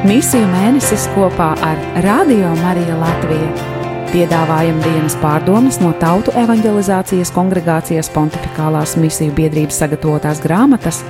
Misiju 0.00 0.46
mēnesis 0.48 1.02
kopā 1.12 1.50
ar 1.60 1.80
Radio 2.00 2.54
Mariju 2.56 2.94
Latviju. 2.96 3.48
Piedāvājam 4.08 4.78
dienas 4.80 5.12
pārdomas 5.20 5.76
no 5.82 5.90
Tautu 6.00 6.32
evanģelizācijas 6.40 7.28
kongregācijas 7.36 8.08
pontificālās 8.14 8.96
misiju 8.96 9.34
biedrības 9.36 9.82
sagatavotās 9.82 10.40
grāmatas 10.40 11.02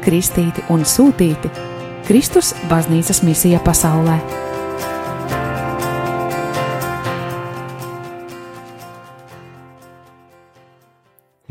Kristīti 0.00 0.64
un 0.72 0.88
Sūtīti- 0.88 1.52
Kristus 2.08 2.54
baznīcas 2.72 3.20
misija 3.20 3.60
pasaulē. 3.60 4.16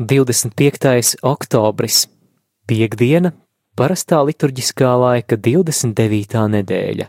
25. 0.02 1.14
oktobris, 1.22 2.08
piekdiena, 2.66 3.32
parastā 3.78 4.18
liturģiskā 4.26 4.90
laika 4.98 5.36
29. 5.38 6.40
nedēļa. 6.54 7.06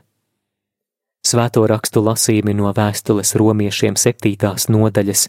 Svēto 1.26 1.66
rakstu 1.68 2.04
lasījumi 2.06 2.54
no 2.56 2.70
vēstules 2.76 3.34
romiešiem 3.38 3.98
7. 4.00 4.54
nodaļas, 4.72 5.26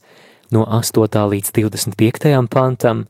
no 0.54 0.66
8. 0.78 1.24
līdz 1.32 1.52
25. 1.56 2.36
pantam, 2.52 3.06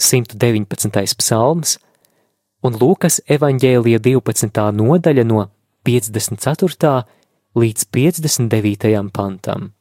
119. 0.00 1.18
psalms 1.18 1.76
un 2.64 2.78
Lūkas 2.80 3.20
evaņģēlija 3.30 4.00
12. 4.06 4.64
nodaļa 4.78 5.24
no 5.28 5.48
54. 5.86 6.94
līdz 7.54 7.88
59. 7.94 9.10
pantam. 9.14 9.72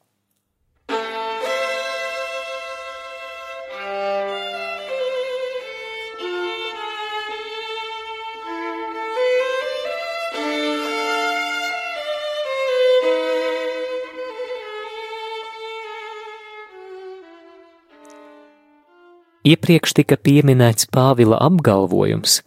Iepriekš 19.44 19.92
tika 19.98 20.16
pieminēts 20.16 20.88
Pāvila 20.88 21.36
apgalvojums, 21.44 22.38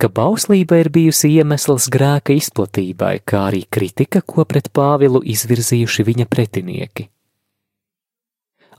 ka 0.00 0.08
bauslība 0.08 0.78
ir 0.80 0.88
bijusi 0.88 1.28
iemesls 1.36 1.90
grēka 1.92 2.32
izplatībai, 2.32 3.18
kā 3.28 3.42
arī 3.50 3.66
kritika, 3.68 4.22
ko 4.24 4.46
pret 4.48 4.70
Pāvilu 4.72 5.20
izvirzījuši 5.34 6.06
viņa 6.08 6.26
pretinieki. 6.32 7.04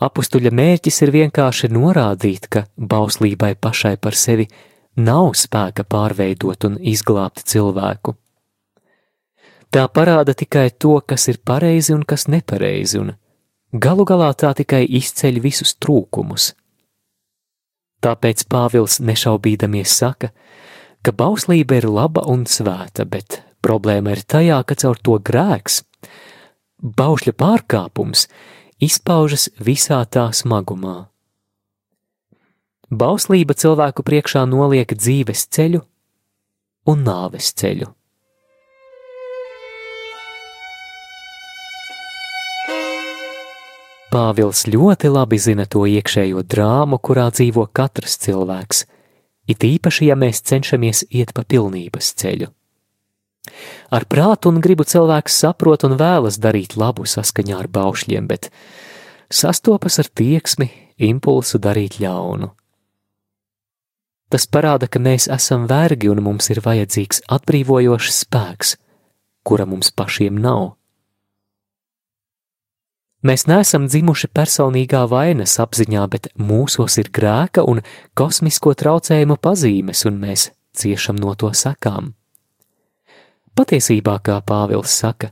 Apustuļa 0.01 0.49
mērķis 0.49 0.97
ir 1.05 1.11
vienkārši 1.13 1.69
norādīt, 1.69 2.49
ka 2.49 2.65
bauslībai 2.75 3.53
pašai 3.61 3.93
par 4.01 4.17
sevi 4.17 4.47
nav 4.97 5.35
spēka 5.37 5.85
pārveidot 5.85 6.65
un 6.65 6.81
izglābt 6.81 7.45
cilvēku. 7.53 8.15
Tā 9.69 9.85
parāda 9.93 10.33
tikai 10.33 10.71
to, 10.73 10.97
kas 11.05 11.29
ir 11.29 11.37
pareizi 11.45 11.93
un 11.93 12.01
kas 12.01 12.25
nepareizi, 12.25 12.97
un 12.97 13.13
galu 13.73 14.09
galā 14.09 14.33
tā 14.33 14.55
tikai 14.57 14.83
izceļ 14.89 15.39
visus 15.45 15.77
trūkumus. 15.77 16.51
Tāpēc 18.03 18.43
Pāvils 18.51 18.99
nešaubīdamies 18.99 19.93
saka, 19.95 20.33
ka 21.03 21.13
bauslība 21.15 21.79
ir 21.79 21.87
laba 21.87 22.25
un 22.27 22.43
svēta, 22.49 23.05
bet 23.07 23.39
problēma 23.63 24.17
ir 24.17 24.23
tajā, 24.27 24.59
ka 24.67 24.75
caur 24.75 24.99
to 24.99 25.15
grēks, 25.23 25.81
baušļa 26.83 27.33
pārkāpums, 27.39 28.27
izpaužas 28.83 29.47
visā 29.63 30.01
tā 30.03 30.27
smagumā. 30.35 31.07
Bauslība 32.93 33.55
cilvēku 33.57 34.03
priekšā 34.05 34.43
noliek 34.45 34.91
dzīves 34.93 35.47
ceļu 35.55 35.81
un 36.91 37.05
nāves 37.07 37.53
ceļu. 37.57 37.87
Pāvils 44.13 44.67
ļoti 44.69 45.09
labi 45.09 45.39
zina 45.41 45.63
to 45.65 45.87
iekšējo 45.89 46.43
drāmu, 46.45 46.99
kurā 47.01 47.31
dzīvo 47.33 47.65
katrs 47.73 48.19
cilvēks, 48.21 48.83
it 49.49 49.65
īpaši, 49.65 50.11
ja 50.11 50.17
mēs 50.19 50.43
cenšamies 50.45 51.07
iet 51.09 51.33
pa 51.33 51.41
pilnības 51.41 52.11
ceļu. 52.21 52.51
Ar 53.89 54.05
prātu 54.05 54.51
un 54.53 54.59
gribu 54.61 54.85
cilvēks 54.85 55.39
saprot 55.41 55.87
un 55.87 55.97
vēlas 55.97 56.37
darīt 56.37 56.77
labu 56.77 57.07
saskaņā 57.09 57.57
ar 57.63 57.71
baušļiem, 57.73 58.27
bet 58.29 58.51
sastopas 59.33 59.97
ar 60.03 60.11
tieksmi, 60.21 60.69
impulsu 61.09 61.57
darīt 61.57 61.97
ļaunu. 62.03 62.51
Tas 64.29 64.45
parāda, 64.45 64.85
ka 64.85 65.01
mēs 65.01 65.25
esam 65.33 65.65
vergi 65.69 66.13
un 66.13 66.21
mums 66.25 66.53
ir 66.53 66.61
vajadzīgs 66.61 67.25
atbrīvojošs 67.33 68.23
spēks, 68.27 68.77
kura 69.41 69.65
mums 69.69 69.89
pašiem 69.89 70.37
nav. 70.37 70.75
Mēs 73.23 73.45
neesam 73.47 73.85
dzimuši 73.87 74.27
personīgā 74.35 75.05
vainas 75.07 75.55
apziņā, 75.63 76.07
bet 76.11 76.27
mūsos 76.35 76.97
ir 76.99 77.07
grēka 77.07 77.63
un 77.63 77.79
kosmisko 78.19 78.73
traucējumu 78.75 79.37
pazīmes, 79.39 80.03
un 80.09 80.19
mēs 80.19 80.49
ciešam 80.75 81.21
no 81.21 81.31
to 81.39 81.53
sakām. 81.55 82.11
Patiesībā, 83.55 84.17
kā 84.25 84.41
Pāvils 84.43 84.91
saka, 84.91 85.31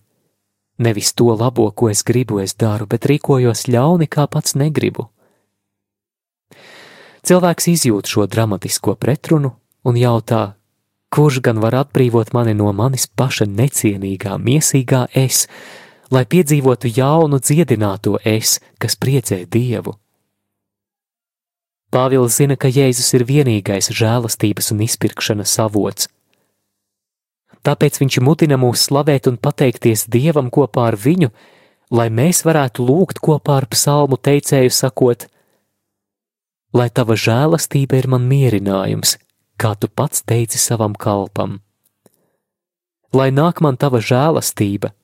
nevis 0.79 1.11
to 1.17 1.33
labo, 1.35 1.67
ko 1.75 1.89
es 1.91 2.05
gribu, 2.07 2.39
es 2.39 2.55
daru, 2.55 2.87
bet 2.87 3.09
rīkojos 3.11 3.65
ļauni, 3.67 4.07
kā 4.07 4.27
pats 4.31 4.55
negribu. 4.55 5.09
Cilvēks 7.27 7.67
izjūt 7.75 8.07
šo 8.07 8.25
dramatisko 8.25 8.95
pretrunu 8.95 9.51
un 9.83 9.99
jautā, 9.99 10.55
kurš 11.11 11.41
gan 11.43 11.59
var 11.59 11.75
atbrīvot 11.83 12.31
mani 12.33 12.55
no 12.55 12.71
manis 12.71 13.05
paša 13.05 13.49
necienīgā, 13.51 14.39
miesīgā 14.39 15.05
es, 15.11 15.47
lai 16.11 16.25
piedzīvotu 16.27 16.91
jaunu 16.91 17.39
dziedināto 17.39 18.17
es, 18.27 18.59
kas 18.79 18.97
priecē 18.99 19.45
Dievu. 19.47 19.95
Pāvils 21.91 22.37
zina, 22.39 22.55
ka 22.55 22.69
Jēzus 22.71 23.09
ir 23.17 23.25
vienīgais 23.27 23.91
žēlastības 23.91 24.71
un 24.71 24.83
izpirkšanas 24.85 25.57
avots. 25.59 26.07
Tāpēc 27.67 27.99
viņš 28.01 28.19
mudina 28.23 28.57
mūs 28.57 28.87
slavēt 28.87 29.27
un 29.27 29.37
pateikties 29.37 30.07
Dievam 30.11 30.47
kopā 30.49 30.87
ar 30.91 30.97
viņu, 30.97 31.29
lai 31.91 32.07
mēs 32.09 32.45
varētu 32.47 32.85
lūgt 32.87 33.19
kopā 33.19 33.59
ar 33.61 33.67
psalmu 33.69 34.17
teicēju 34.17 34.71
sakot: 34.71 35.27
Lai 36.73 36.87
tava 36.89 37.19
žēlastība 37.19 37.99
ir 37.99 38.07
man 38.07 38.23
mierinājums, 38.31 39.17
kā 39.59 39.75
tu 39.75 39.91
pats 39.91 40.23
teici 40.23 40.57
savam 40.57 40.95
kalpam. 40.95 41.59
Lai 43.11 43.29
nāk 43.35 43.59
man 43.59 43.75
tava 43.75 43.99
žēlastība, 43.99 44.95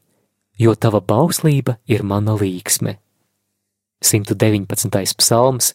jo 0.58 0.76
tava 0.76 1.02
bauslība 1.02 1.78
ir 1.88 2.04
mana 2.04 2.36
līksme. 2.38 2.98
119. 4.02 5.16
psalms, 5.18 5.74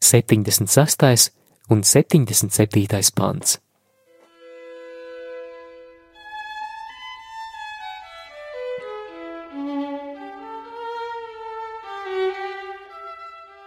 76. 0.00 1.32
un 1.70 1.82
77. 1.82 3.12
pants. 3.14 3.58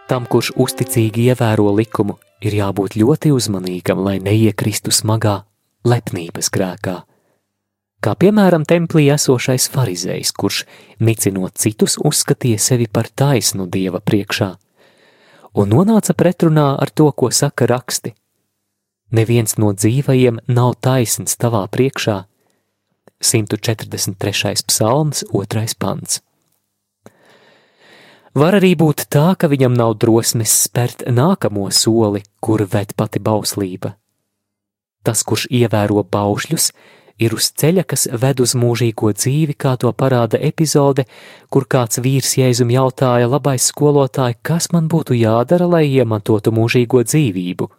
Tam, 0.07 0.25
kurš 0.27 0.49
uzticīgi 0.59 1.29
ievēro 1.31 1.69
likumu, 1.71 2.17
ir 2.43 2.57
jābūt 2.57 2.97
ļoti 2.99 3.31
uzmanīgam, 3.31 4.01
lai 4.03 4.17
neiekristu 4.19 4.91
smagā 4.91 5.37
lepnības 5.87 6.51
grēkā 6.51 6.97
kā 8.01 8.15
piemēram 8.17 8.65
templī 8.67 9.07
esošais 9.13 9.67
farizējs, 9.73 10.33
kurš, 10.33 10.63
nicinot 10.99 11.59
citus, 11.61 11.97
uzskatīja 12.01 12.59
sevi 12.59 12.87
par 12.89 13.09
taisnu 13.09 13.67
dieva 13.69 14.01
priekšā, 14.01 14.49
un 15.53 15.71
nonāca 15.71 16.15
pretrunā 16.17 16.73
ar 16.81 16.89
to, 16.89 17.11
ko 17.11 17.29
saka 17.31 17.69
raksti. 17.69 18.15
Neviens 19.11 19.57
no 19.59 19.73
dzīvajiem 19.75 20.39
nav 20.47 20.77
taisns 20.79 21.35
tavā 21.35 21.65
priekšā. 21.67 22.23
143. 23.21 24.63
psalms, 24.65 25.25
2. 25.29 25.65
pants. 25.77 26.21
Var 28.31 28.55
arī 28.55 28.71
būt 28.79 29.09
tā, 29.11 29.33
ka 29.35 29.49
viņam 29.51 29.75
nav 29.75 29.97
drosmes 29.99 30.53
spērt 30.65 31.03
nākamo 31.11 31.67
soli, 31.75 32.23
kur 32.39 32.63
ved 32.63 32.95
pati 32.95 33.19
bauslība. 33.19 33.97
Tas, 35.03 35.25
kurš 35.27 35.49
ievēro 35.51 36.05
baušļus, 36.07 36.69
ir 37.21 37.35
uz 37.37 37.51
ceļa, 37.57 37.85
kas 37.87 38.07
ved 38.21 38.41
uz 38.43 38.55
mūžīgo 38.57 39.11
dzīvi, 39.13 39.55
kā 39.59 39.75
to 39.81 39.91
parāda 39.93 40.39
epizode, 40.41 41.05
kur 41.53 41.67
kāds 41.69 42.01
vīrs 42.01 42.33
Jēzum 42.39 42.71
jautāja 42.73 43.29
labais 43.29 43.67
skolotāji, 43.71 44.39
kas 44.41 44.71
man 44.73 44.89
būtu 44.91 45.17
jādara, 45.19 45.69
lai 45.69 45.85
iemantotu 45.89 46.53
mūžīgo 46.55 47.03
dzīvību. 47.05 47.69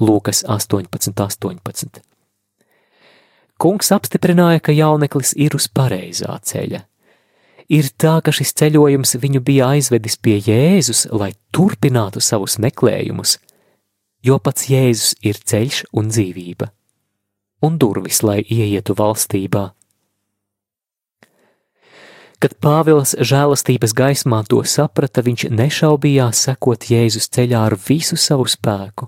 Lūkas 0.00 0.42
18, 0.48 1.12
18. 1.12 2.00
Kungs 3.62 3.92
apstiprināja, 3.94 4.58
ka 4.64 4.74
jauneklis 4.74 5.36
ir 5.38 5.54
uz 5.54 5.68
pareizā 5.70 6.34
ceļa. 6.42 6.82
Ir 7.72 7.88
tā, 8.00 8.16
ka 8.24 8.32
šis 8.34 8.50
ceļojums 8.58 9.14
viņu 9.22 9.40
bija 9.44 9.70
aizvedis 9.76 10.18
pie 10.18 10.40
Jēzus, 10.42 11.06
lai 11.12 11.30
turpinātu 11.54 12.20
savus 12.20 12.58
meklējumus, 12.60 13.38
jo 14.26 14.38
pats 14.42 14.66
Jēzus 14.72 15.14
ir 15.22 15.38
ceļš 15.38 15.84
un 15.94 16.10
dzīvība. 16.10 16.72
Un 17.62 17.78
durvis, 17.78 18.22
lai 18.22 18.42
ieietu 18.42 18.96
valstībā. 18.98 19.70
Kad 22.42 22.56
Pāvils 22.58 23.14
žēlastības 23.22 23.92
gaismā 23.94 24.40
to 24.50 24.64
saprata, 24.66 25.22
viņš 25.22 25.46
nešaubījās 25.54 26.40
sekot 26.48 26.88
Jēzus 26.90 27.30
ceļā 27.30 27.60
ar 27.68 27.76
visu 27.78 28.18
savu 28.18 28.48
spēku, 28.50 29.06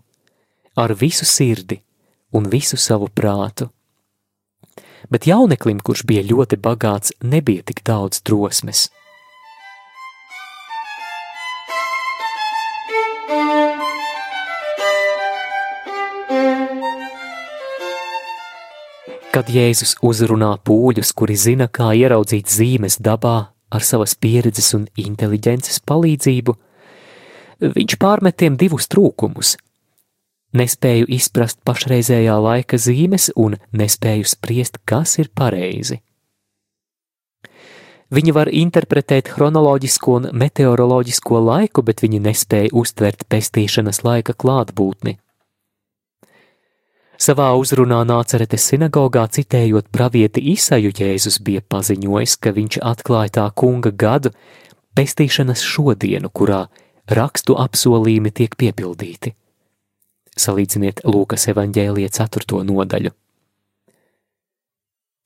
ar 0.79 0.95
visu 0.95 1.27
sirdi 1.27 1.81
un 2.35 2.47
visu 2.51 2.79
savu 2.79 3.09
prātu. 3.11 3.73
Bet 5.11 5.27
jauneklim, 5.27 5.83
kurš 5.83 6.05
bija 6.07 6.23
ļoti 6.25 6.61
bagāts, 6.63 7.13
nebija 7.23 7.67
tik 7.67 7.83
daudz 7.85 8.23
drosmes. 8.23 8.87
Kad 19.35 19.49
Jēzus 19.51 19.97
uzrunā 19.99 20.53
pūļus, 20.63 21.09
kuri 21.19 21.35
zina, 21.35 21.67
kā 21.67 21.89
ieraudzīt 21.99 22.47
zīmes 22.55 23.01
dabā 23.03 23.33
ar 23.75 23.83
savas 23.83 24.13
pieredzes 24.15 24.69
un 24.77 24.85
inteliģences 24.95 25.81
palīdzību, 25.91 26.55
viņš 27.75 27.97
pārmet 27.99 28.37
tiem 28.39 28.55
divus 28.61 28.87
trūkumus- 28.87 29.57
nespēju 30.61 31.11
izprast 31.19 31.59
pašreizējā 31.67 32.37
laika 32.47 32.79
zīmes 32.79 33.33
un 33.35 33.59
nespēju 33.73 34.25
spriest, 34.37 34.79
kas 34.87 35.19
ir 35.19 35.33
pareizi. 35.35 35.99
Viņi 38.15 38.33
var 38.33 38.47
interpretēt 38.47 39.35
chronoloģisko 39.35 40.15
un 40.15 40.31
meteoroloģisko 40.31 41.43
laiku, 41.43 41.83
bet 41.83 42.07
viņi 42.07 42.21
nespēja 42.23 42.71
uztvert 42.71 43.27
pestīšanas 43.29 44.05
laika 44.05 44.33
klātbūtni. 44.33 45.19
Savā 47.15 47.53
uzrunā 47.55 48.01
Nāceretes 48.09 48.65
sinagogā 48.73 49.23
citējot 49.31 49.87
pravieti 49.95 50.43
Isaju 50.51 50.91
Jēzus 50.91 51.39
bija 51.47 51.63
paziņojis, 51.63 52.37
ka 52.43 52.51
viņš 52.57 52.81
atklāja 52.83 53.35
tā 53.39 53.45
kunga 53.55 53.93
gadu 53.95 54.33
pestīšanas 54.99 55.63
šodienu, 55.63 56.31
kurā 56.35 56.67
rakstu 57.07 57.55
apsolījumi 57.61 58.35
tiek 58.35 58.57
piepildīti. 58.59 59.35
Salīdziniet 60.35 61.05
Lūkas 61.07 61.47
evaņģēlie 61.53 62.09
4. 62.11 62.65
nodaļu. 62.67 63.15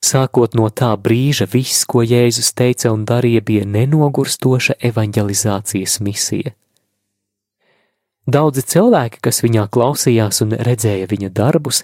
Sākot 0.05 0.53
no 0.55 0.69
tā 0.69 0.93
brīža, 0.95 1.49
viss, 1.49 1.83
ko 1.89 2.05
Jēzus 2.05 2.53
teica 2.55 2.93
un 2.93 3.03
darīja, 3.09 3.41
bija 3.43 3.65
nenogurstoša 3.65 4.77
evanģelizācijas 4.91 5.99
misija. 6.05 6.53
Daudzi 8.29 8.61
cilvēki, 8.67 9.21
kas 9.25 9.39
viņā 9.41 9.63
klausījās 9.73 10.43
un 10.43 10.51
redzēja 10.67 11.07
viņa 11.09 11.29
darbus, 11.33 11.79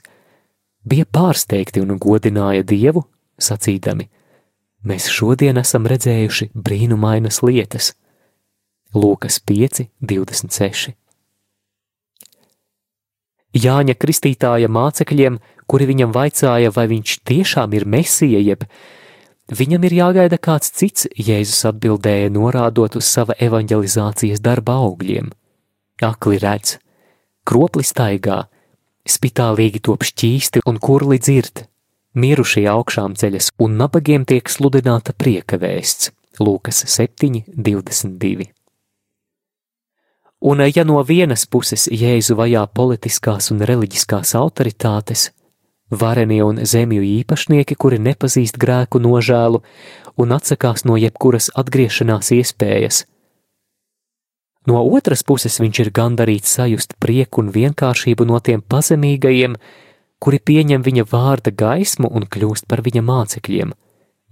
bija 0.85 1.05
pārsteigti 1.17 1.81
un 1.81 1.95
godināja 2.01 2.65
Dievu, 2.67 3.01
sacīdami: 3.41 4.05
Mēs 4.85 5.07
šodien 5.09 5.57
esam 5.57 5.87
redzējuši 5.89 6.51
brīnumainas 6.53 7.39
lietas. 7.41 7.93
Lūkas 8.93 9.39
5, 9.51 9.87
26. 10.11 10.93
Jāņa 13.55 13.95
Kristītāja 13.97 14.69
mācekļiem, 14.69 15.39
kuri 15.65 15.87
viņam 15.89 16.13
vaicāja, 16.13 16.73
vai 16.75 16.85
viņš 16.91 17.15
tiešām 17.25 17.73
ir 17.73 17.87
mesija, 17.95 18.43
jeb 18.43 18.67
viņam 19.49 19.87
ir 19.89 19.97
jāgaida 20.01 20.37
kāds 20.37 20.69
cits, 20.77 21.09
Jēzus 21.15 21.63
atbildēja, 21.71 22.29
norādot 22.37 22.99
uz 22.99 23.09
sava 23.09 23.39
evanģelizācijas 23.39 24.45
darba 24.45 24.77
augļiem– 24.83 25.33
akli 26.03 26.39
redz, 26.41 26.77
kropli 27.47 27.85
staigā, 27.85 28.45
spitālīgi 29.05 29.83
top 29.85 30.03
šķīsti 30.07 30.65
un 30.65 30.81
kurli 30.81 31.19
dzird, 31.21 31.65
mirušie 32.15 32.65
augšām 32.71 33.15
ceļas 33.19 33.51
un 33.61 33.77
nabagiem 33.79 34.25
tiek 34.25 34.49
sludināta 34.49 35.13
prieka 35.13 35.59
vēsts. 35.61 36.11
Lūkas 36.39 36.83
7, 36.91 37.45
22. 37.55 38.49
Un 40.45 40.61
ja 40.67 40.83
no 40.83 40.99
vienas 41.07 41.45
puses 41.47 41.87
Jēzu 41.87 42.35
vajā 42.35 42.65
politiskās 42.75 43.53
un 43.53 43.63
reliģiskās 43.63 44.35
autoritātes, 44.35 45.29
varenie 45.89 46.41
un 46.43 46.59
zemju 46.65 47.05
īpašnieki, 47.21 47.77
kuri 47.79 48.01
nepazīst 48.03 48.59
grēku 48.59 48.99
nožēlu 48.99 49.63
un 50.19 50.35
atsakās 50.35 50.83
no 50.85 50.99
jebkuras 50.99 51.49
atgriešanās 51.55 52.33
iespējas, 52.35 53.05
No 54.65 54.81
otras 54.97 55.21
puses 55.21 55.59
viņš 55.61 55.79
ir 55.83 55.91
gandarīts 55.93 56.55
sajust 56.57 56.95
prieku 56.99 57.43
un 57.43 57.51
vienkāršību 57.53 58.25
no 58.25 58.39
tiem 58.41 58.63
pazemīgajiem, 58.65 59.57
kuri 60.17 60.39
pieņem 60.41 60.85
viņa 60.85 61.05
vārda 61.11 61.53
gaismu 61.53 62.09
un 62.09 62.25
kļūst 62.25 62.65
par 62.71 62.81
viņa 62.85 63.03
mācekļiem, 63.05 63.75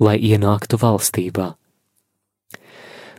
lai 0.01 0.17
ienāktu 0.17 0.79
valstībā. 0.81 1.53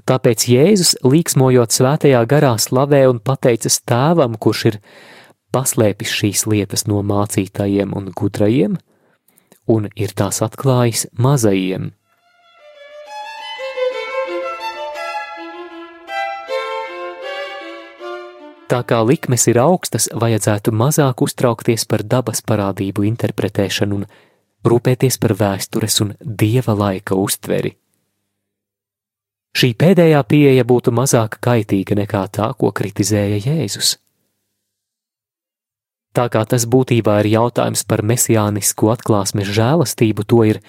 Tāpēc 0.05 0.43
Jēzus, 0.51 0.97
līksmojot 1.07 1.73
svētajā 1.73 2.21
garā, 2.29 2.57
slavē 2.61 3.07
un 3.09 3.23
pateicas 3.25 3.79
tēvam, 3.89 4.35
kurš 4.37 4.65
ir 4.73 4.81
paslēpis 5.55 6.13
šīs 6.13 6.45
lietas 6.51 6.85
no 6.91 7.01
mācītājiem 7.07 7.95
un 7.97 8.11
gudrajiem, 8.13 8.75
un 9.71 9.89
ir 9.97 10.13
tās 10.13 10.43
atklājis 10.45 11.07
mazajiem. 11.17 11.93
Tā 18.65 18.81
kā 18.89 19.03
likmes 19.05 19.45
ir 19.51 19.59
augstas, 19.61 20.07
vajadzētu 20.17 20.73
mazāk 20.73 21.21
uztraukties 21.27 21.85
par 21.85 22.01
dabas 22.01 22.41
parādību 22.49 23.05
interpretēšanu 23.11 23.99
un 23.99 24.07
rūpēties 24.65 25.19
par 25.21 25.35
vēstures 25.37 26.01
un 26.01 26.15
dieva 26.25 26.73
laika 26.73 27.19
uztveri. 27.21 27.75
Šī 29.55 29.71
pēdējā 29.79 30.23
pieeja 30.25 30.65
būtu 30.65 30.95
mazāk 30.97 31.37
kaitīga 31.45 31.99
nekā 32.01 32.25
tā, 32.33 32.49
ko 32.57 32.73
kritizēja 32.73 33.43
Jēzus. 33.45 33.99
Tā 36.17 36.31
kā 36.33 36.47
tas 36.49 36.65
būtībā 36.65 37.21
ir 37.21 37.33
jautājums 37.35 37.85
par 37.85 38.01
mesijānisku 38.01 38.89
atklāsmes 38.95 39.51
žēlastību, 39.53 40.25
to 40.25 40.41
ir 40.55 40.65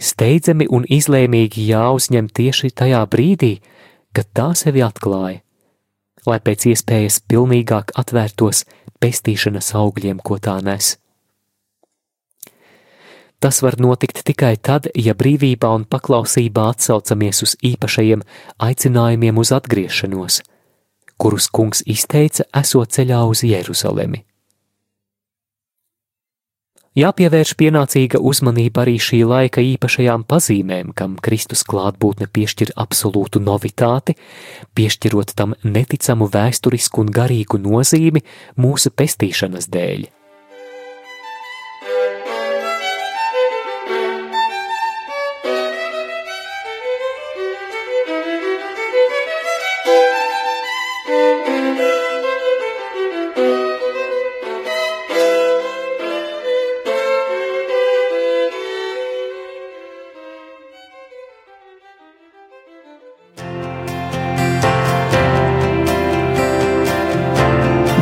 steidzami 0.00 0.70
un 0.70 0.88
izlēmīgi 0.88 1.68
jāuzņem 1.68 2.32
tieši 2.32 2.72
tajā 2.72 3.04
brīdī, 3.10 3.58
kad 4.16 4.32
tā 4.32 4.52
sevi 4.56 4.80
atklāja 4.86 5.43
lai 6.26 6.40
pēc 6.40 6.68
iespējas 6.72 7.20
pilnīgāk 7.28 7.94
atvērtos 8.00 8.64
pestīšanas 9.00 9.72
augļiem, 9.78 10.20
ko 10.24 10.38
tā 10.38 10.58
nes. 10.64 10.96
Tas 13.44 13.60
var 13.60 13.76
notikt 13.76 14.22
tikai 14.24 14.54
tad, 14.56 14.88
ja 14.96 15.12
brīvībā 15.12 15.68
un 15.76 15.84
paklausībā 15.84 16.70
atsaucamies 16.72 17.42
uz 17.44 17.56
īpašajiem 17.60 18.22
aicinājumiem 18.68 19.40
uz 19.42 19.52
atgriešanos, 19.52 20.38
kurus 21.20 21.50
kungs 21.52 21.84
izteica, 21.84 22.48
esot 22.56 22.96
ceļā 22.96 23.20
uz 23.28 23.44
Jeruzalemi. 23.44 24.24
Jāpievērš 26.94 27.56
pienācīga 27.58 28.20
uzmanība 28.22 28.84
arī 28.84 28.92
šī 29.02 29.24
laika 29.26 29.62
īpašajām 29.66 30.22
pazīmēm, 30.30 30.92
kam 30.94 31.16
Kristus 31.18 31.64
klātbūtne 31.66 32.28
piešķir 32.30 32.70
absolūtu 32.78 33.42
novitāti, 33.42 34.14
piešķirot 34.78 35.34
tam 35.34 35.56
neticamu 35.66 36.30
vēsturisku 36.30 37.02
un 37.02 37.10
garīgu 37.16 37.58
nozīmi 37.64 38.22
mūsu 38.62 38.94
pestīšanas 38.94 39.66
dēļ. 39.74 40.06